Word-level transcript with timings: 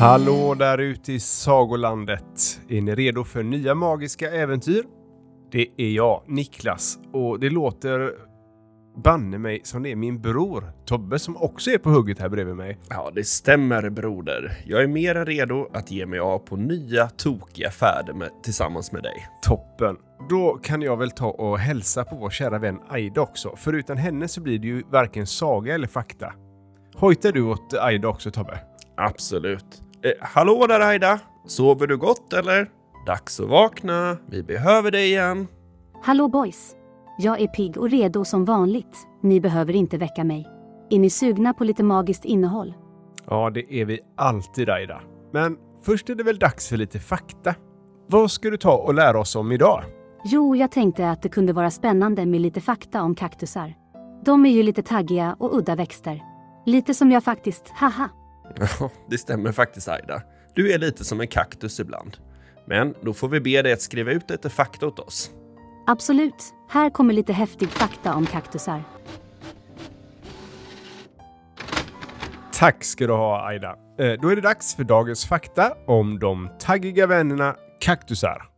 Hallå 0.00 0.54
där 0.54 0.78
ute 0.78 1.12
i 1.12 1.20
sagolandet! 1.20 2.60
Är 2.68 2.80
ni 2.80 2.94
redo 2.94 3.24
för 3.24 3.42
nya 3.42 3.74
magiska 3.74 4.30
äventyr? 4.30 4.84
Det 5.52 5.68
är 5.76 5.90
jag, 5.90 6.22
Niklas, 6.26 6.98
och 7.12 7.40
det 7.40 7.50
låter 7.50 8.12
banne 9.04 9.38
mig 9.38 9.60
som 9.64 9.82
det 9.82 9.92
är 9.92 9.96
min 9.96 10.20
bror 10.20 10.72
Tobbe 10.84 11.18
som 11.18 11.36
också 11.36 11.70
är 11.70 11.78
på 11.78 11.90
hugget 11.90 12.18
här 12.18 12.28
bredvid 12.28 12.56
mig. 12.56 12.78
Ja, 12.88 13.10
det 13.14 13.24
stämmer 13.24 13.90
broder. 13.90 14.58
Jag 14.66 14.82
är 14.82 14.86
mer 14.86 15.14
än 15.14 15.26
redo 15.26 15.68
att 15.72 15.90
ge 15.90 16.06
mig 16.06 16.18
av 16.18 16.38
på 16.38 16.56
nya 16.56 17.08
tokiga 17.08 17.70
färder 17.70 18.12
med, 18.12 18.30
tillsammans 18.42 18.92
med 18.92 19.02
dig. 19.02 19.26
Toppen! 19.42 19.96
Då 20.28 20.58
kan 20.62 20.82
jag 20.82 20.96
väl 20.96 21.10
ta 21.10 21.30
och 21.30 21.58
hälsa 21.58 22.04
på 22.04 22.16
vår 22.16 22.30
kära 22.30 22.58
vän 22.58 22.78
Aida 22.88 23.20
också, 23.20 23.56
för 23.56 23.72
utan 23.72 23.96
henne 23.96 24.28
så 24.28 24.40
blir 24.40 24.58
det 24.58 24.66
ju 24.66 24.82
varken 24.90 25.26
saga 25.26 25.74
eller 25.74 25.88
fakta. 25.88 26.32
Hojtar 26.94 27.32
du 27.32 27.42
åt 27.42 27.74
Aida 27.74 28.08
också 28.08 28.30
Tobbe? 28.30 28.60
Absolut. 28.96 29.87
Eh, 30.02 30.12
hallå 30.20 30.66
där 30.68 30.80
Aida! 30.80 31.20
Sover 31.46 31.86
du 31.86 31.96
gott 31.96 32.32
eller? 32.32 32.70
Dags 33.06 33.40
att 33.40 33.48
vakna. 33.48 34.16
Vi 34.30 34.42
behöver 34.42 34.90
dig 34.90 35.06
igen. 35.06 35.46
Hallå 36.02 36.28
boys! 36.28 36.74
Jag 37.18 37.40
är 37.40 37.46
pigg 37.46 37.78
och 37.78 37.90
redo 37.90 38.24
som 38.24 38.44
vanligt. 38.44 38.96
Ni 39.22 39.40
behöver 39.40 39.72
inte 39.72 39.98
väcka 39.98 40.24
mig. 40.24 40.46
Är 40.90 40.98
ni 40.98 41.10
sugna 41.10 41.54
på 41.54 41.64
lite 41.64 41.82
magiskt 41.82 42.24
innehåll? 42.24 42.74
Ja, 43.26 43.50
det 43.50 43.74
är 43.74 43.84
vi 43.84 44.00
alltid 44.16 44.70
Aida. 44.70 45.00
Men 45.32 45.56
först 45.82 46.10
är 46.10 46.14
det 46.14 46.22
väl 46.24 46.38
dags 46.38 46.68
för 46.68 46.76
lite 46.76 46.98
fakta. 46.98 47.54
Vad 48.06 48.30
ska 48.30 48.50
du 48.50 48.56
ta 48.56 48.76
och 48.76 48.94
lära 48.94 49.20
oss 49.20 49.36
om 49.36 49.52
idag? 49.52 49.82
Jo, 50.24 50.56
jag 50.56 50.70
tänkte 50.70 51.10
att 51.10 51.22
det 51.22 51.28
kunde 51.28 51.52
vara 51.52 51.70
spännande 51.70 52.26
med 52.26 52.40
lite 52.40 52.60
fakta 52.60 53.02
om 53.02 53.14
kaktusar. 53.14 53.74
De 54.24 54.46
är 54.46 54.50
ju 54.50 54.62
lite 54.62 54.82
taggiga 54.82 55.36
och 55.38 55.56
udda 55.56 55.74
växter. 55.74 56.22
Lite 56.66 56.94
som 56.94 57.10
jag 57.10 57.24
faktiskt, 57.24 57.68
haha. 57.68 58.08
Ja, 58.60 58.90
det 59.10 59.18
stämmer 59.18 59.52
faktiskt 59.52 59.88
Aida. 59.88 60.22
Du 60.54 60.72
är 60.72 60.78
lite 60.78 61.04
som 61.04 61.20
en 61.20 61.28
kaktus 61.28 61.80
ibland. 61.80 62.16
Men 62.66 62.94
då 63.02 63.12
får 63.12 63.28
vi 63.28 63.40
be 63.40 63.62
dig 63.62 63.72
att 63.72 63.82
skriva 63.82 64.12
ut 64.12 64.30
lite 64.30 64.50
fakta 64.50 64.86
åt 64.86 64.98
oss. 64.98 65.30
Absolut. 65.86 66.54
Här 66.68 66.90
kommer 66.90 67.14
lite 67.14 67.32
häftig 67.32 67.68
fakta 67.68 68.14
om 68.14 68.26
kaktusar. 68.26 68.84
Tack 72.52 72.84
ska 72.84 73.06
du 73.06 73.12
ha 73.12 73.46
Aida. 73.46 73.76
Eh, 73.98 74.12
då 74.20 74.28
är 74.28 74.36
det 74.36 74.42
dags 74.42 74.74
för 74.74 74.84
dagens 74.84 75.26
fakta 75.26 75.72
om 75.86 76.18
de 76.18 76.50
taggiga 76.60 77.06
vännerna 77.06 77.56
kaktusar. 77.80 78.48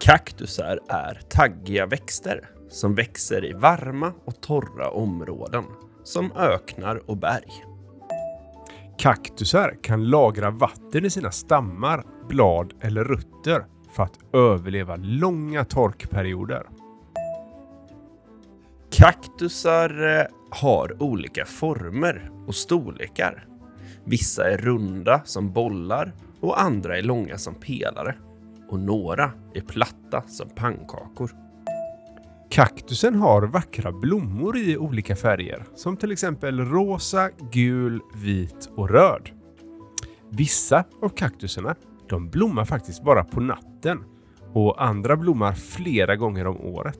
Kaktusar 0.00 0.80
är 0.88 1.20
taggiga 1.28 1.86
växter 1.86 2.48
som 2.68 2.94
växer 2.94 3.44
i 3.44 3.52
varma 3.52 4.12
och 4.24 4.40
torra 4.40 4.90
områden 4.90 5.64
som 6.04 6.32
öknar 6.32 7.10
och 7.10 7.16
berg. 7.16 7.64
Kaktusar 8.98 9.76
kan 9.82 10.08
lagra 10.08 10.50
vatten 10.50 11.04
i 11.04 11.10
sina 11.10 11.30
stammar, 11.30 12.04
blad 12.28 12.72
eller 12.80 13.04
rötter 13.04 13.64
för 13.92 14.02
att 14.02 14.18
överleva 14.32 14.96
långa 14.96 15.64
torkperioder. 15.64 16.66
Kaktusar 18.90 20.18
eh, 20.18 20.26
har 20.50 21.02
olika 21.02 21.44
former 21.44 22.30
och 22.46 22.54
storlekar. 22.54 23.46
Vissa 24.04 24.50
är 24.50 24.58
runda 24.58 25.20
som 25.24 25.52
bollar 25.52 26.12
och 26.40 26.60
andra 26.60 26.98
är 26.98 27.02
långa 27.02 27.38
som 27.38 27.54
pelare. 27.54 28.14
Och 28.68 28.78
några 28.78 29.32
är 29.54 29.60
platta 29.60 30.22
som 30.26 30.48
pannkakor. 30.48 31.30
Kaktusen 32.50 33.14
har 33.14 33.42
vackra 33.42 33.92
blommor 33.92 34.56
i 34.56 34.76
olika 34.76 35.16
färger, 35.16 35.64
som 35.74 35.96
till 35.96 36.12
exempel 36.12 36.60
rosa, 36.60 37.30
gul, 37.52 38.00
vit 38.14 38.70
och 38.76 38.90
röd. 38.90 39.30
Vissa 40.30 40.84
av 41.02 41.08
kaktusarna 41.08 41.74
de 42.08 42.30
blommar 42.30 42.64
faktiskt 42.64 43.02
bara 43.02 43.24
på 43.24 43.40
natten 43.40 44.04
och 44.52 44.84
andra 44.84 45.16
blommar 45.16 45.52
flera 45.52 46.16
gånger 46.16 46.46
om 46.46 46.60
året. 46.60 46.98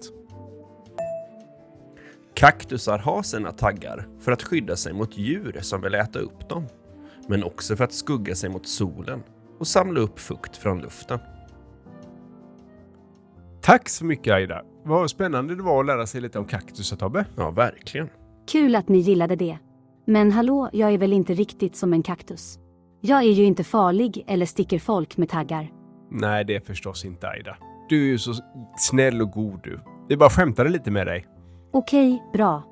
Kaktusar 2.35 2.99
har 2.99 3.23
sina 3.23 3.53
taggar 3.53 4.09
för 4.21 4.33
att 4.33 4.43
skydda 4.43 4.77
sig 4.77 4.93
mot 4.93 5.19
djur 5.19 5.59
som 5.61 5.81
vill 5.81 5.95
äta 5.95 6.19
upp 6.19 6.49
dem, 6.49 6.67
men 7.29 7.45
också 7.45 7.77
för 7.77 7.85
att 7.85 7.93
skugga 7.93 8.35
sig 8.35 8.51
mot 8.51 8.67
solen 8.67 9.23
och 9.59 9.67
samla 9.67 10.01
upp 10.01 10.21
fukt 10.21 10.57
från 10.57 10.81
luften. 10.81 11.19
Tack 13.63 13.89
så 13.89 14.05
mycket 14.05 14.33
Aida! 14.33 14.63
Vad 14.85 15.11
spännande 15.11 15.57
det 15.57 15.63
var 15.63 15.81
att 15.81 15.87
lära 15.87 16.07
sig 16.07 16.21
lite 16.21 16.39
om 16.39 16.45
kaktusar 16.45 16.97
Tobbe. 16.97 17.25
Ja, 17.37 17.51
verkligen. 17.51 18.09
Kul 18.53 18.77
att 18.77 18.89
ni 18.89 18.99
gillade 18.99 19.37
det. 19.37 19.59
Men 20.07 20.33
hallå, 20.33 20.71
jag 20.73 20.93
är 20.93 20.99
väl 20.99 21.13
inte 21.13 21.35
riktigt 21.35 21.77
som 21.77 21.93
en 21.93 22.03
kaktus? 22.03 22.59
Jag 23.01 23.19
är 23.19 23.33
ju 23.33 23.45
inte 23.45 23.65
farlig 23.65 24.25
eller 24.27 24.47
sticker 24.47 24.79
folk 24.79 25.17
med 25.17 25.29
taggar. 25.29 25.71
Nej, 26.11 26.45
det 26.45 26.57
är 26.57 26.61
förstås 26.61 27.05
inte 27.05 27.29
Aida. 27.29 27.57
Du 27.89 28.03
är 28.03 28.07
ju 28.07 28.19
så 28.19 28.35
snäll 28.77 29.23
och 29.23 29.31
god 29.31 29.61
du. 29.65 29.81
Vi 30.09 30.17
bara 30.17 30.31
skämtade 30.31 30.69
lite 30.71 30.91
med 30.91 31.07
dig. 31.07 31.27
Okej, 31.73 32.23
bra. 32.33 32.63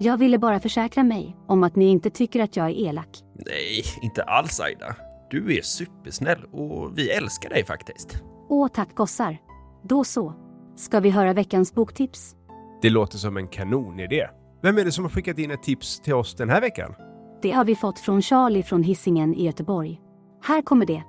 Jag 0.00 0.18
ville 0.18 0.38
bara 0.38 0.60
försäkra 0.60 1.02
mig 1.02 1.36
om 1.46 1.64
att 1.64 1.76
ni 1.76 1.84
inte 1.88 2.10
tycker 2.10 2.40
att 2.42 2.56
jag 2.56 2.66
är 2.66 2.88
elak. 2.88 3.08
Nej, 3.34 3.84
inte 4.02 4.22
alls 4.22 4.60
Aida. 4.60 4.96
Du 5.30 5.56
är 5.58 5.62
supersnäll 5.62 6.44
och 6.52 6.98
vi 6.98 7.10
älskar 7.10 7.50
dig 7.50 7.64
faktiskt. 7.64 8.22
Åh, 8.48 8.68
tack 8.68 8.94
gossar. 8.94 9.38
Då 9.88 10.04
så. 10.04 10.34
Ska 10.76 11.00
vi 11.00 11.10
höra 11.10 11.32
veckans 11.32 11.74
boktips? 11.74 12.36
Det 12.82 12.90
låter 12.90 13.18
som 13.18 13.36
en 13.36 13.48
kanonidé. 13.48 14.28
Vem 14.62 14.78
är 14.78 14.84
det 14.84 14.92
som 14.92 15.04
har 15.04 15.10
skickat 15.10 15.38
in 15.38 15.50
ett 15.50 15.62
tips 15.62 16.00
till 16.00 16.14
oss 16.14 16.34
den 16.34 16.50
här 16.50 16.60
veckan? 16.60 16.94
Det 17.42 17.50
har 17.50 17.64
vi 17.64 17.76
fått 17.76 17.98
från 17.98 18.22
Charlie 18.22 18.62
från 18.62 18.82
Hisingen 18.82 19.34
i 19.34 19.44
Göteborg. 19.44 20.00
Här 20.42 20.62
kommer 20.62 20.86
det. 20.86 21.02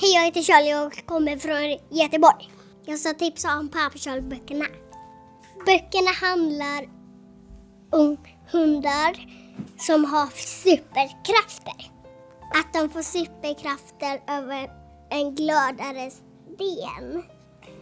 Hej, 0.00 0.14
jag 0.14 0.24
heter 0.24 0.42
Charlie 0.42 0.86
och 0.86 1.06
kommer 1.06 1.36
från 1.36 1.98
Göteborg. 1.98 2.50
Jag 2.84 2.98
ska 2.98 3.14
tipsa 3.14 3.58
om 3.58 3.68
Pappa 3.68 3.98
Charlie-böckerna. 3.98 4.66
Böckerna 5.66 6.10
handlar 6.26 6.84
om 7.92 8.16
hundar 8.52 9.16
som 9.78 10.04
har 10.04 10.26
superkrafter. 10.26 11.92
Att 12.54 12.72
de 12.74 12.88
får 12.88 13.02
superkrafter 13.02 14.22
över 14.28 14.70
en 15.10 15.34
gladare 15.34 16.10
sten. 16.10 17.22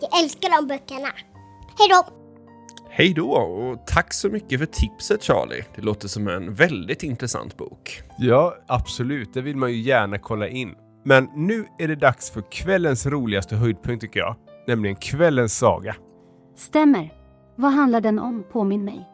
Jag 0.01 0.23
älskar 0.23 0.61
de 0.61 0.67
böckerna. 0.67 1.09
Hej 1.79 1.89
då! 1.91 2.25
Hej 2.91 3.15
då 3.15 3.31
och 3.31 3.87
tack 3.87 4.13
så 4.13 4.29
mycket 4.29 4.59
för 4.59 4.67
tipset 4.67 5.23
Charlie. 5.23 5.65
Det 5.77 5.83
låter 5.83 6.09
som 6.09 6.29
en 6.29 6.55
väldigt 6.55 7.03
intressant 7.03 7.57
bok. 7.57 8.03
Ja, 8.19 8.57
absolut. 8.67 9.35
Det 9.35 9.41
vill 9.41 9.57
man 9.57 9.73
ju 9.73 9.81
gärna 9.81 10.19
kolla 10.19 10.49
in. 10.49 10.75
Men 11.05 11.29
nu 11.35 11.67
är 11.79 11.89
det 11.89 11.97
dags 11.97 12.31
för 12.31 12.43
kvällens 12.51 13.07
roligaste 13.07 13.57
höjdpunkt 13.57 14.01
tycker 14.01 14.21
jag. 14.21 14.37
Nämligen 14.67 14.97
kvällens 14.97 15.59
saga. 15.59 15.97
Stämmer. 16.57 17.13
Vad 17.57 17.73
handlar 17.73 18.01
den 18.01 18.19
om? 18.19 18.45
Påminn 18.53 18.85
mig. 18.85 19.09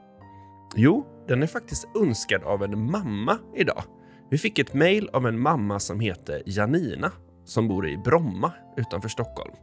Jo, 0.77 1.07
den 1.29 1.43
är 1.43 1.47
faktiskt 1.47 1.89
önskad 1.97 2.43
av 2.43 2.63
en 2.63 2.91
mamma 2.91 3.39
idag. 3.57 3.83
Vi 4.31 4.39
fick 4.39 4.59
ett 4.59 4.75
mejl 4.75 5.09
av 5.13 5.27
en 5.27 5.41
mamma 5.41 5.79
som 5.79 6.01
heter 6.01 6.43
Janina 6.47 7.13
som 7.51 7.69
bor 7.69 7.89
i 7.89 7.97
Bromma 7.97 8.53
utanför 8.77 9.09
Stockholm. 9.09 9.55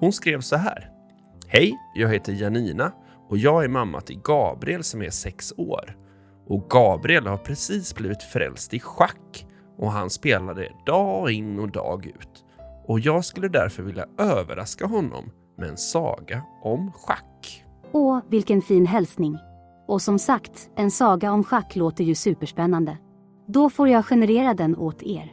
Hon 0.00 0.12
skrev 0.12 0.40
så 0.40 0.56
här. 0.56 0.90
Hej, 1.48 1.78
jag 1.94 2.08
heter 2.08 2.32
Janina 2.32 2.92
och 3.28 3.38
jag 3.38 3.64
är 3.64 3.68
mamma 3.68 4.00
till 4.00 4.20
Gabriel 4.24 4.84
som 4.84 5.02
är 5.02 5.10
sex 5.10 5.52
år. 5.56 5.96
Och 6.46 6.70
Gabriel 6.70 7.26
har 7.26 7.36
precis 7.36 7.94
blivit 7.94 8.22
frälst 8.22 8.74
i 8.74 8.80
schack 8.80 9.46
och 9.78 9.92
han 9.92 10.10
spelar 10.10 10.54
det 10.54 10.72
dag 10.86 11.30
in 11.30 11.58
och 11.58 11.70
dag 11.70 12.06
ut. 12.06 12.44
Och 12.86 13.00
jag 13.00 13.24
skulle 13.24 13.48
därför 13.48 13.82
vilja 13.82 14.06
överraska 14.18 14.86
honom 14.86 15.30
med 15.58 15.68
en 15.68 15.76
saga 15.76 16.42
om 16.62 16.92
schack. 16.92 17.64
Åh, 17.92 18.20
vilken 18.28 18.62
fin 18.62 18.86
hälsning. 18.86 19.38
Och 19.86 20.02
som 20.02 20.18
sagt, 20.18 20.70
en 20.76 20.90
saga 20.90 21.32
om 21.32 21.44
schack 21.44 21.76
låter 21.76 22.04
ju 22.04 22.14
superspännande. 22.14 22.96
Då 23.46 23.70
får 23.70 23.88
jag 23.88 24.04
generera 24.04 24.54
den 24.54 24.76
åt 24.76 25.02
er. 25.02 25.32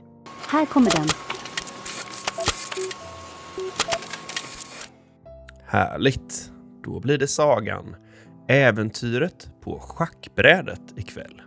Här 0.50 0.66
kommer 0.66 0.92
den. 0.92 1.25
Härligt! 5.68 6.52
Då 6.84 7.00
blir 7.00 7.18
det 7.18 7.28
sagan 7.28 7.96
Äventyret 8.48 9.50
på 9.62 9.80
schackbrädet 9.80 10.82
ikväll. 10.96 11.42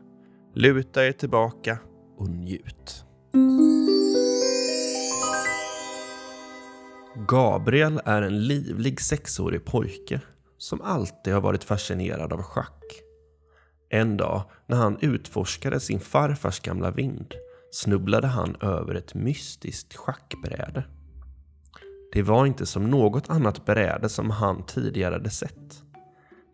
Luta 0.54 1.06
er 1.06 1.12
tillbaka 1.12 1.78
och 2.16 2.28
njut. 2.28 3.04
Gabriel 7.28 8.00
är 8.04 8.22
en 8.22 8.46
livlig 8.46 9.00
sexårig 9.00 9.64
pojke 9.64 10.20
som 10.58 10.80
alltid 10.80 11.34
har 11.34 11.40
varit 11.40 11.64
fascinerad 11.64 12.32
av 12.32 12.42
schack. 12.42 12.84
En 13.90 14.16
dag 14.16 14.42
när 14.66 14.76
han 14.76 14.98
utforskade 15.00 15.80
sin 15.80 16.00
farfars 16.00 16.60
gamla 16.60 16.90
vind 16.90 17.34
snubblade 17.72 18.26
han 18.26 18.56
över 18.60 18.94
ett 18.94 19.14
mystiskt 19.14 19.96
schackbräde. 19.96 20.84
Det 22.12 22.22
var 22.22 22.46
inte 22.46 22.66
som 22.66 22.90
något 22.90 23.30
annat 23.30 23.66
bräde 23.66 24.08
som 24.08 24.30
han 24.30 24.62
tidigare 24.66 25.14
hade 25.14 25.30
sett. 25.30 25.82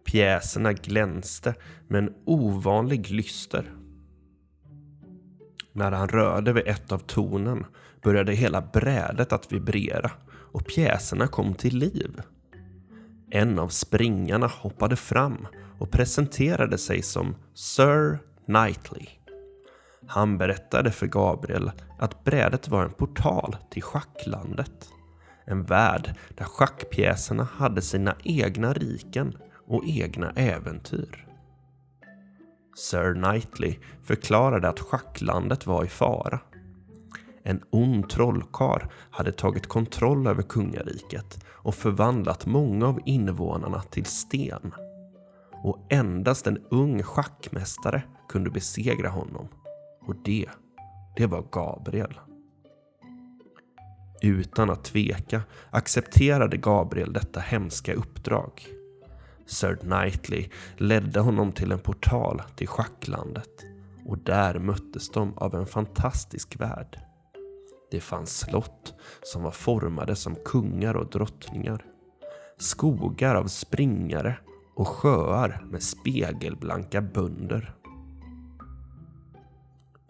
Pjäserna 0.04 0.72
glänste 0.72 1.54
med 1.88 1.98
en 1.98 2.14
ovanlig 2.24 3.10
lyster. 3.10 3.72
När 5.72 5.92
han 5.92 6.08
rörde 6.08 6.52
vid 6.52 6.66
ett 6.66 6.92
av 6.92 6.98
tornen 6.98 7.66
började 8.02 8.32
hela 8.34 8.60
brädet 8.60 9.32
att 9.32 9.52
vibrera 9.52 10.10
och 10.52 10.66
pjäserna 10.66 11.26
kom 11.26 11.54
till 11.54 11.78
liv. 11.78 12.20
En 13.30 13.58
av 13.58 13.68
springarna 13.68 14.46
hoppade 14.46 14.96
fram 14.96 15.46
och 15.78 15.90
presenterade 15.90 16.78
sig 16.78 17.02
som 17.02 17.34
Sir 17.54 18.18
Knightley. 18.46 19.06
Han 20.06 20.38
berättade 20.38 20.90
för 20.90 21.06
Gabriel 21.06 21.70
att 21.98 22.24
brädet 22.24 22.68
var 22.68 22.84
en 22.84 22.92
portal 22.92 23.56
till 23.70 23.82
schacklandet. 23.82 24.88
En 25.44 25.64
värld 25.64 26.14
där 26.34 26.44
schackpjäserna 26.44 27.44
hade 27.44 27.82
sina 27.82 28.16
egna 28.24 28.72
riken 28.72 29.36
och 29.66 29.84
egna 29.86 30.30
äventyr. 30.30 31.26
Sir 32.76 33.14
Knightley 33.14 33.78
förklarade 34.02 34.68
att 34.68 34.80
schacklandet 34.80 35.66
var 35.66 35.84
i 35.84 35.88
fara. 35.88 36.40
En 37.42 37.62
ond 37.70 38.10
trollkar 38.10 38.92
hade 39.10 39.32
tagit 39.32 39.66
kontroll 39.66 40.26
över 40.26 40.42
kungariket 40.42 41.44
och 41.46 41.74
förvandlat 41.74 42.46
många 42.46 42.86
av 42.86 43.00
invånarna 43.04 43.82
till 43.82 44.04
sten. 44.04 44.74
Och 45.62 45.86
endast 45.90 46.46
en 46.46 46.58
ung 46.70 47.02
schackmästare 47.02 48.02
kunde 48.28 48.50
besegra 48.50 49.08
honom. 49.08 49.48
Och 50.06 50.16
det, 50.24 50.48
det 51.16 51.26
var 51.26 51.44
Gabriel. 51.52 52.14
Utan 54.24 54.70
att 54.70 54.84
tveka 54.84 55.42
accepterade 55.70 56.56
Gabriel 56.56 57.12
detta 57.12 57.40
hemska 57.40 57.94
uppdrag. 57.94 58.66
Sir 59.46 59.76
Knightley 59.76 60.48
ledde 60.76 61.20
honom 61.20 61.52
till 61.52 61.72
en 61.72 61.78
portal 61.78 62.42
till 62.56 62.68
schacklandet 62.68 63.64
och 64.06 64.18
där 64.18 64.58
möttes 64.58 65.10
de 65.10 65.38
av 65.38 65.54
en 65.54 65.66
fantastisk 65.66 66.60
värld. 66.60 67.00
Det 67.90 68.00
fanns 68.00 68.38
slott 68.38 68.94
som 69.22 69.42
var 69.42 69.50
formade 69.50 70.16
som 70.16 70.36
kungar 70.44 70.96
och 70.96 71.10
drottningar. 71.10 71.84
Skogar 72.58 73.34
av 73.34 73.46
springare 73.46 74.36
och 74.74 74.88
sjöar 74.88 75.64
med 75.70 75.82
spegelblanka 75.82 77.00
bönder. 77.00 77.74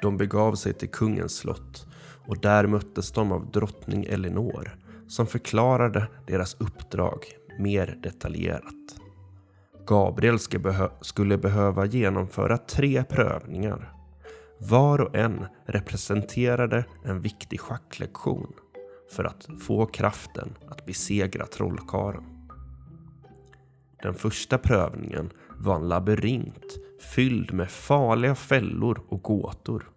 De 0.03 0.17
begav 0.17 0.55
sig 0.55 0.73
till 0.73 0.91
kungens 0.91 1.37
slott 1.37 1.87
och 2.27 2.41
där 2.41 2.67
möttes 2.67 3.13
de 3.13 3.33
av 3.33 3.51
drottning 3.51 4.05
Elinor 4.05 4.77
som 5.09 5.27
förklarade 5.27 6.07
deras 6.27 6.55
uppdrag 6.55 7.19
mer 7.59 7.99
detaljerat. 8.03 8.75
Gabriel 9.87 10.39
skulle 11.01 11.39
behöva 11.39 11.87
genomföra 11.87 12.59
tre 12.59 13.05
prövningar. 13.05 13.93
Var 14.59 15.01
och 15.01 15.17
en 15.17 15.47
representerade 15.67 16.85
en 17.05 17.21
viktig 17.21 17.61
schacklektion 17.61 18.53
för 19.11 19.25
att 19.25 19.47
få 19.61 19.87
kraften 19.87 20.55
att 20.69 20.87
besegra 20.87 21.47
trollkaren. 21.47 22.25
Den 24.03 24.15
första 24.15 24.59
prövningen 24.59 25.31
var 25.59 25.77
en 25.77 25.89
labyrint 25.89 26.79
fylld 27.15 27.53
med 27.53 27.71
farliga 27.71 28.35
fällor 28.35 29.01
och 29.09 29.23
gåtor. 29.23 29.91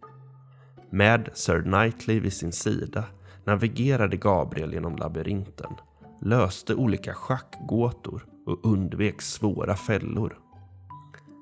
Med 0.90 1.30
Sir 1.34 1.62
Knightley 1.62 2.20
vid 2.20 2.34
sin 2.34 2.52
sida 2.52 3.04
navigerade 3.46 4.18
Gabriel 4.18 4.74
genom 4.74 4.96
labyrinten, 4.96 5.72
löste 6.22 6.76
olika 6.76 7.14
schackgåtor 7.14 8.26
och 8.46 8.66
undvek 8.66 9.22
svåra 9.22 9.76
fällor. 9.76 10.38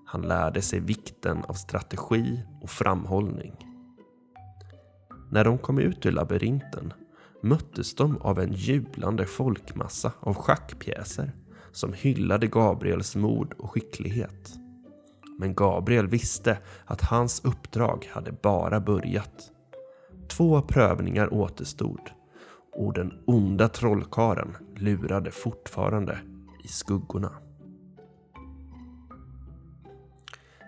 Han 0.06 0.22
lärde 0.22 0.62
sig 0.62 0.80
vikten 0.80 1.44
av 1.44 1.54
strategi 1.54 2.44
och 2.62 2.70
framhållning. 2.70 3.54
När 5.32 5.44
de 5.44 5.58
kom 5.58 5.80
ut 5.80 6.06
ur 6.06 6.12
labyrinten 6.12 6.94
möttes 7.44 7.96
de 7.96 8.18
av 8.18 8.40
en 8.40 8.54
jublande 8.54 9.26
folkmassa 9.26 10.12
av 10.20 10.34
schackpjäser 10.34 11.32
som 11.72 11.94
hyllade 11.94 12.48
Gabriels 12.48 13.16
mod 13.16 13.54
och 13.54 13.72
skicklighet. 13.72 14.65
Men 15.40 15.56
Gabriel 15.56 16.08
visste 16.08 16.58
att 16.86 17.02
hans 17.02 17.46
uppdrag 17.46 18.10
hade 18.12 18.32
bara 18.32 18.80
börjat. 18.80 19.52
Två 20.28 20.62
prövningar 20.62 21.34
återstod 21.34 22.02
och 22.76 22.94
den 22.94 23.24
onda 23.26 23.68
trollkaren 23.68 24.58
lurade 24.76 25.32
fortfarande 25.32 26.20
i 26.64 26.68
skuggorna. 26.68 27.32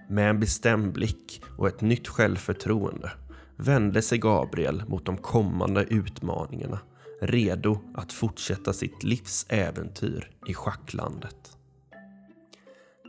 Med 0.09 0.29
en 0.29 0.39
bestämd 0.39 0.93
blick 0.93 1.41
och 1.57 1.67
ett 1.67 1.81
nytt 1.81 2.07
självförtroende 2.07 3.11
vände 3.55 4.01
sig 4.01 4.17
Gabriel 4.17 4.83
mot 4.87 5.05
de 5.05 5.17
kommande 5.17 5.83
utmaningarna 5.83 6.79
redo 7.21 7.79
att 7.95 8.13
fortsätta 8.13 8.73
sitt 8.73 9.03
livs 9.03 9.45
äventyr 9.49 10.31
i 10.47 10.53
schacklandet. 10.53 11.56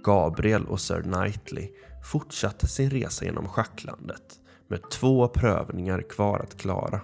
Gabriel 0.09 0.67
och 0.67 0.81
Sir 0.81 1.03
Knightley 1.03 1.71
fortsatte 2.05 2.67
sin 2.67 2.91
resa 2.91 3.25
genom 3.25 3.49
schacklandet 3.49 4.41
med 4.69 4.91
två 4.91 5.29
prövningar 5.29 6.03
kvar 6.03 6.39
att 6.39 6.57
klara. 6.61 7.01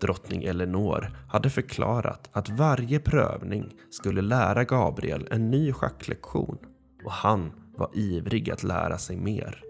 Drottning 0.00 0.44
Eleanor 0.44 1.16
hade 1.28 1.50
förklarat 1.50 2.28
att 2.32 2.48
varje 2.48 3.00
prövning 3.00 3.74
skulle 3.90 4.22
lära 4.22 4.64
Gabriel 4.64 5.28
en 5.30 5.50
ny 5.50 5.72
schacklektion 5.72 6.58
och 7.04 7.12
han 7.12 7.52
var 7.76 7.90
ivrig 7.94 8.50
att 8.50 8.62
lära 8.62 8.98
sig 8.98 9.16
mer. 9.16 9.62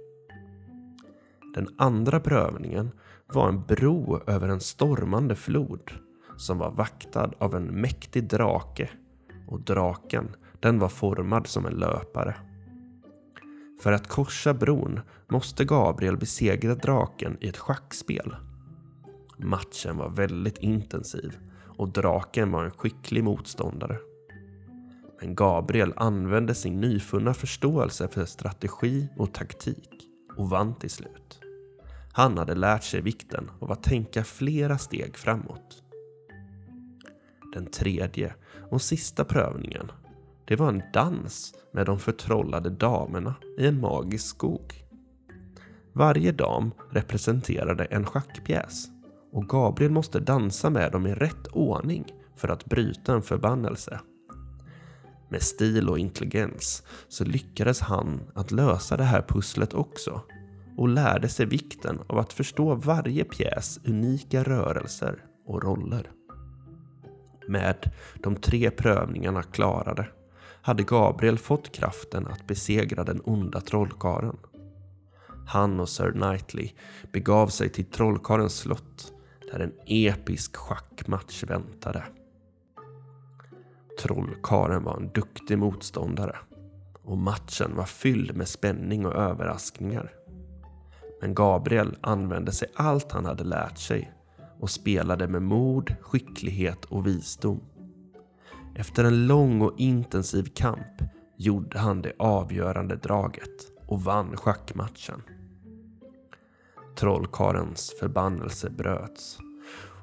Den 1.55 1.69
andra 1.79 2.21
prövningen 2.21 2.91
var 3.27 3.49
en 3.49 3.63
bro 3.63 4.21
över 4.27 4.49
en 4.49 4.61
stormande 4.61 5.37
flod 5.37 5.91
som 6.37 6.59
var 6.59 6.71
vaktad 6.71 7.31
av 7.39 7.55
en 7.55 7.65
mäktig 7.65 8.29
drake 8.29 8.91
och 9.55 9.61
draken 9.61 10.37
den 10.61 10.79
var 10.79 10.89
formad 10.89 11.47
som 11.47 11.67
en 11.67 11.73
löpare. 11.73 12.37
För 13.83 13.93
att 13.93 14.09
korsa 14.09 14.55
bron 14.55 15.01
måste 15.29 15.65
Gabriel 15.65 16.17
besegra 16.17 16.75
draken 16.75 17.37
i 17.41 17.49
ett 17.49 17.57
schackspel. 17.57 18.37
Matchen 19.39 19.97
var 19.97 20.11
väldigt 20.11 20.59
intensiv 20.59 21.39
och 21.79 21.89
draken 21.89 22.53
var 22.53 22.65
en 22.65 22.71
skicklig 22.71 23.25
motståndare. 23.25 23.99
Men 25.21 25.35
Gabriel 25.35 25.93
använde 25.97 26.55
sin 26.55 26.81
nyfunna 26.81 27.35
förståelse 27.35 28.09
för 28.09 28.25
strategi 28.25 29.09
och 29.17 29.35
taktik 29.35 30.09
och 30.37 30.51
vann 30.51 30.75
till 30.75 30.91
slut. 30.91 31.41
Han 32.13 32.39
hade 32.39 32.55
lärt 32.55 32.85
sig 32.85 33.01
vikten 33.01 33.51
av 33.61 33.73
att 33.73 33.83
tänka 33.83 34.25
flera 34.25 34.79
steg 34.79 35.17
framåt. 35.17 35.83
Den 37.55 37.67
tredje 37.67 38.35
och 38.71 38.83
sista 38.83 39.25
prövningen, 39.25 39.93
det 40.45 40.57
var 40.57 40.69
en 40.69 40.83
dans 40.93 41.55
med 41.73 41.87
de 41.87 41.99
förtrollade 41.99 42.71
damerna 42.71 43.35
i 43.59 43.67
en 43.67 43.81
magisk 43.81 44.27
skog. 44.27 44.85
Varje 45.93 46.33
dam 46.33 46.71
representerade 46.91 47.85
en 47.85 48.07
schackpjäs 48.07 48.89
och 49.33 49.49
Gabriel 49.49 49.93
måste 49.93 50.21
dansa 50.21 50.71
med 50.71 50.93
dem 50.93 51.07
i 51.07 51.15
rätt 51.15 51.47
ordning 51.53 52.05
för 52.37 52.49
att 52.49 52.65
bryta 52.65 53.15
en 53.15 53.23
förbannelse. 53.23 54.01
Med 55.29 55.43
stil 55.43 55.89
och 55.89 55.99
intelligens 55.99 56.83
så 57.09 57.25
lyckades 57.25 57.81
han 57.81 58.21
att 58.35 58.51
lösa 58.51 58.97
det 58.97 59.05
här 59.05 59.23
pusslet 59.23 59.75
också 59.75 60.21
och 60.77 60.89
lärde 60.89 61.29
sig 61.29 61.47
vikten 61.47 62.01
av 62.07 62.19
att 62.19 62.33
förstå 62.33 62.75
varje 62.75 63.25
pjäs 63.25 63.81
unika 63.85 64.43
rörelser 64.43 65.25
och 65.47 65.63
roller. 65.63 66.11
Med 67.49 67.91
de 68.23 68.37
tre 68.37 68.71
prövningarna 68.71 69.43
klarade 69.43 70.09
hade 70.63 70.83
Gabriel 70.83 71.39
fått 71.39 71.73
kraften 71.73 72.27
att 72.27 72.47
besegra 72.47 73.05
den 73.05 73.21
onda 73.25 73.61
trollkaren. 73.61 74.37
Han 75.47 75.81
och 75.81 75.89
Sir 75.89 76.13
Knightley 76.13 76.71
begav 77.13 77.49
sig 77.49 77.69
till 77.69 77.85
trollkarens 77.85 78.57
slott 78.57 79.13
där 79.53 79.61
en 79.61 79.73
episk 79.87 80.57
schackmatch 80.57 81.45
väntade. 81.45 82.05
Trollkaren 84.03 84.85
var 84.85 84.97
en 84.97 85.11
duktig 85.15 85.59
motståndare 85.59 86.37
och 87.03 87.19
matchen 87.19 87.77
var 87.77 87.85
fylld 87.85 88.37
med 88.37 88.49
spänning 88.49 89.07
och 89.07 89.15
överraskningar. 89.15 90.13
Men 91.21 91.35
Gabriel 91.35 91.97
använde 92.01 92.53
sig 92.53 92.69
allt 92.75 93.13
han 93.13 93.25
hade 93.25 93.45
lärt 93.45 93.79
sig 93.79 94.13
och 94.61 94.71
spelade 94.71 95.29
med 95.29 95.43
mod, 95.43 95.95
skicklighet 96.01 96.85
och 96.85 97.07
visdom. 97.07 97.61
Efter 98.75 99.05
en 99.05 99.27
lång 99.27 99.63
och 99.63 99.75
intensiv 99.79 100.45
kamp 100.55 101.03
gjorde 101.37 101.79
han 101.79 102.03
det 102.03 102.13
avgörande 102.19 102.97
draget 102.97 103.73
och 103.87 104.03
vann 104.03 104.37
schackmatchen. 104.37 105.23
Trollkarens 106.97 107.95
förbannelse 108.01 108.71
bröts 108.71 109.39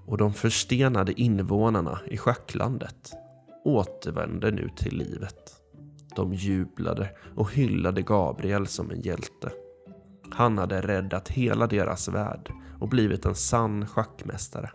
och 0.05 0.17
de 0.17 0.34
förstenade 0.34 1.22
invånarna 1.22 2.00
i 2.08 2.17
schacklandet 2.17 3.12
återvände 3.65 4.51
nu 4.51 4.70
till 4.77 4.98
livet. 4.98 5.62
De 6.15 6.34
jublade 6.34 7.10
och 7.36 7.53
hyllade 7.53 8.01
Gabriel 8.01 8.67
som 8.67 8.91
en 8.91 9.01
hjälte. 9.01 9.51
Han 10.31 10.58
hade 10.58 10.81
räddat 10.81 11.29
hela 11.29 11.67
deras 11.67 12.08
värld 12.08 12.51
och 12.82 12.90
blivit 12.90 13.26
en 13.26 13.36
sann 13.36 13.88
schackmästare. 13.88 14.72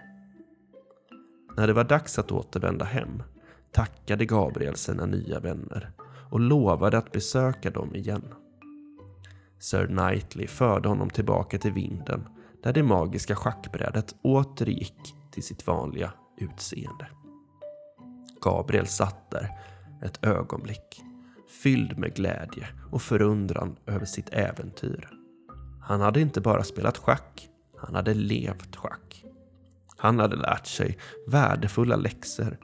När 1.56 1.66
det 1.66 1.72
var 1.72 1.84
dags 1.84 2.18
att 2.18 2.32
återvända 2.32 2.84
hem 2.84 3.22
tackade 3.72 4.26
Gabriel 4.26 4.76
sina 4.76 5.06
nya 5.06 5.40
vänner 5.40 5.90
och 6.30 6.40
lovade 6.40 6.98
att 6.98 7.12
besöka 7.12 7.70
dem 7.70 7.94
igen. 7.94 8.34
Sir 9.58 9.86
Knightley 9.86 10.46
förde 10.46 10.88
honom 10.88 11.10
tillbaka 11.10 11.58
till 11.58 11.72
vinden 11.72 12.28
där 12.62 12.72
det 12.72 12.82
magiska 12.82 13.36
schackbrädet 13.36 14.14
återgick 14.22 15.14
till 15.30 15.42
sitt 15.42 15.66
vanliga 15.66 16.12
utseende. 16.36 17.08
Gabriel 18.40 18.86
satt 18.86 19.30
där 19.30 19.50
ett 20.02 20.24
ögonblick, 20.24 21.02
fylld 21.62 21.98
med 21.98 22.14
glädje 22.14 22.66
och 22.90 23.02
förundran 23.02 23.76
över 23.86 24.06
sitt 24.06 24.28
äventyr. 24.32 25.08
Han 25.82 26.00
hade 26.00 26.20
inte 26.20 26.40
bara 26.40 26.62
spelat 26.62 26.98
schack, 26.98 27.48
han 27.78 27.94
hade 27.94 28.14
levt 28.14 28.76
schack. 28.76 29.24
Han 29.96 30.18
hade 30.18 30.36
lärt 30.36 30.66
sig 30.66 30.98
värdefulla 31.26 31.96
läxor 31.96 32.58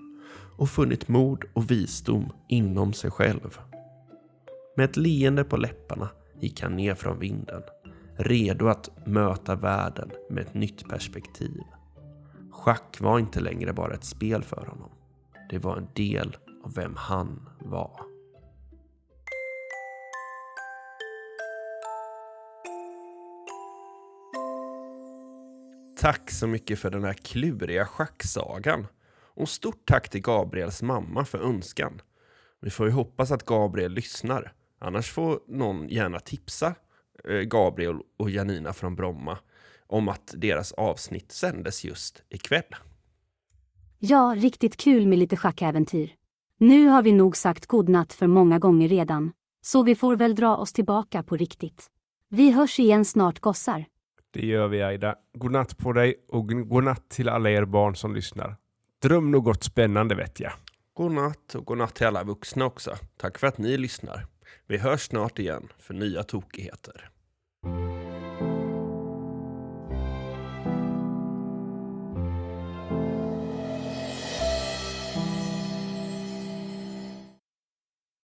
och 0.57 0.71
funnit 0.71 1.09
mod 1.09 1.45
och 1.52 1.71
visdom 1.71 2.33
inom 2.49 2.92
sig 2.92 3.11
själv. 3.11 3.59
Med 4.76 4.85
ett 4.85 4.97
leende 4.97 5.45
på 5.45 5.57
läpparna 5.57 6.09
gick 6.40 6.62
han 6.62 6.76
ner 6.76 6.95
från 6.95 7.19
vinden, 7.19 7.62
redo 8.16 8.69
att 8.69 9.07
möta 9.07 9.54
världen 9.54 10.11
med 10.31 10.47
ett 10.47 10.54
nytt 10.54 10.88
perspektiv. 10.88 11.62
Schack 12.50 13.00
var 13.00 13.19
inte 13.19 13.40
längre 13.40 13.73
bara 13.73 13.95
ett 13.95 14.04
spel 14.04 14.42
för 14.42 14.66
honom. 14.66 14.90
Det 15.50 15.59
var 15.59 15.76
en 15.76 15.88
del 15.95 16.37
av 16.64 16.75
vem 16.75 16.97
han 16.97 17.49
var. 17.59 18.12
Tack 26.02 26.30
så 26.30 26.47
mycket 26.47 26.78
för 26.78 26.90
den 26.90 27.04
här 27.04 27.12
kluriga 27.12 27.87
schacksagan. 27.87 28.87
Och 29.35 29.49
stort 29.49 29.87
tack 29.87 30.09
till 30.09 30.21
Gabriels 30.21 30.82
mamma 30.82 31.25
för 31.25 31.38
önskan. 31.38 32.00
Vi 32.61 32.71
får 32.71 32.87
ju 32.87 32.92
hoppas 32.92 33.30
att 33.30 33.47
Gabriel 33.47 33.92
lyssnar. 33.92 34.52
Annars 34.78 35.11
får 35.11 35.40
någon 35.49 35.88
gärna 35.88 36.21
tipsa 36.21 36.75
eh, 37.28 37.40
Gabriel 37.40 37.97
och 38.18 38.30
Janina 38.30 38.73
från 38.73 38.94
Bromma 38.94 39.38
om 39.87 40.09
att 40.09 40.35
deras 40.37 40.73
avsnitt 40.73 41.32
sändes 41.32 41.85
just 41.85 42.23
ikväll. 42.28 42.75
Ja, 43.99 44.35
riktigt 44.37 44.76
kul 44.76 45.06
med 45.06 45.18
lite 45.18 45.37
schackäventyr. 45.37 46.14
Nu 46.59 46.87
har 46.87 47.02
vi 47.02 47.12
nog 47.12 47.37
sagt 47.37 47.66
godnatt 47.66 48.12
för 48.12 48.26
många 48.26 48.59
gånger 48.59 48.88
redan, 48.88 49.32
så 49.61 49.82
vi 49.82 49.94
får 49.94 50.16
väl 50.16 50.35
dra 50.35 50.56
oss 50.56 50.73
tillbaka 50.73 51.23
på 51.23 51.37
riktigt. 51.37 51.87
Vi 52.28 52.50
hörs 52.50 52.78
igen 52.78 53.04
snart 53.04 53.40
gossar. 53.40 53.92
Det 54.33 54.47
gör 54.47 54.69
vi 54.69 54.83
Aida. 54.83 55.17
Godnatt 55.35 55.79
på 55.79 55.93
dig 55.93 56.15
och 56.29 56.49
godnatt 56.49 57.09
till 57.09 57.29
alla 57.29 57.51
er 57.51 57.65
barn 57.65 57.97
som 57.97 58.15
lyssnar. 58.15 58.57
Dröm 59.03 59.31
något 59.31 59.65
spännande 59.65 60.15
vet 60.15 60.41
jag. 60.41 60.53
Godnatt 60.95 61.55
och 61.55 61.65
godnatt 61.65 61.95
till 61.95 62.07
alla 62.07 62.25
vuxna 62.25 62.65
också. 62.65 62.97
Tack 63.17 63.39
för 63.39 63.47
att 63.47 63.59
ni 63.59 63.77
lyssnar. 63.77 64.27
Vi 64.67 64.79
hörs 64.79 65.01
snart 65.01 65.39
igen 65.39 65.69
för 65.79 65.95
nya 65.95 66.23
tokigheter. 66.23 67.11